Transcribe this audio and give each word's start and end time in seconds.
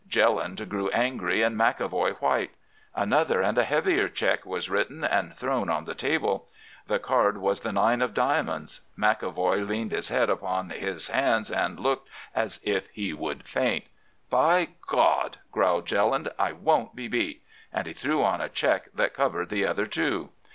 Jelland 0.09 0.67
grew 0.67 0.89
angry, 0.89 1.43
and 1.43 1.55
McEvoy 1.55 2.17
white. 2.19 2.49
Another 2.95 3.39
and 3.43 3.55
a 3.55 3.63
heavier 3.63 4.09
cheque 4.09 4.47
was 4.47 4.67
written 4.67 5.03
and 5.03 5.35
thrown 5.35 5.69
on 5.69 5.85
the 5.85 5.93
table. 5.93 6.47
The 6.87 6.97
card 6.97 7.37
was 7.37 7.59
the 7.61 7.71
nine 7.71 8.01
of 8.01 8.15
diamonds. 8.15 8.81
McEvoy 8.97 9.69
leaned 9.69 9.91
his 9.91 10.09
head 10.09 10.27
upon 10.27 10.71
his 10.71 11.09
hands 11.09 11.51
and 11.51 11.79
looked 11.79 12.09
as 12.33 12.59
if 12.63 12.89
he 12.89 13.13
would 13.13 13.43
faint. 13.43 13.85
'By 14.31 14.69
God!' 14.87 15.37
growled 15.51 15.85
Jelland, 15.85 16.31
'I 16.39 16.53
won't 16.53 16.95
be 16.95 17.07
beat,' 17.07 17.43
and 17.71 17.85
he 17.85 17.93
threw 17.93 18.23
on 18.23 18.41
a 18.41 18.49
cheque 18.49 18.89
that 18.95 19.13
covered 19.13 19.49
the 19.49 19.67
other 19.67 19.85
two. 19.85 20.29